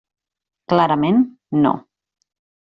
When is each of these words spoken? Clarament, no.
Clarament, 0.73 1.19
no. 1.67 1.75